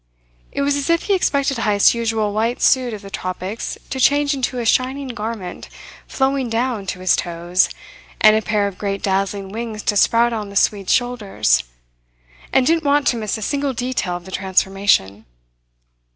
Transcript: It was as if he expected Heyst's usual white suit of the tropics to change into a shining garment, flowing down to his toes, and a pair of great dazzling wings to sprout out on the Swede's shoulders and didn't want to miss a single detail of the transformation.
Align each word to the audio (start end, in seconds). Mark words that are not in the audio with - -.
It 0.51 0.61
was 0.63 0.75
as 0.77 0.89
if 0.89 1.03
he 1.03 1.13
expected 1.13 1.59
Heyst's 1.59 1.93
usual 1.93 2.33
white 2.33 2.59
suit 2.59 2.91
of 2.91 3.03
the 3.03 3.11
tropics 3.11 3.77
to 3.91 3.99
change 3.99 4.33
into 4.33 4.57
a 4.57 4.65
shining 4.65 5.09
garment, 5.09 5.69
flowing 6.07 6.49
down 6.49 6.87
to 6.87 7.01
his 7.01 7.15
toes, 7.15 7.69
and 8.19 8.35
a 8.35 8.41
pair 8.41 8.67
of 8.67 8.79
great 8.79 9.03
dazzling 9.03 9.49
wings 9.49 9.83
to 9.83 9.95
sprout 9.95 10.33
out 10.33 10.39
on 10.39 10.49
the 10.49 10.55
Swede's 10.55 10.91
shoulders 10.91 11.63
and 12.51 12.65
didn't 12.65 12.83
want 12.83 13.05
to 13.09 13.15
miss 13.15 13.37
a 13.37 13.43
single 13.43 13.73
detail 13.73 14.15
of 14.17 14.25
the 14.25 14.31
transformation. 14.31 15.25